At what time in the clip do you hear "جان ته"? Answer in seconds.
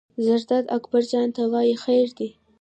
1.11-1.43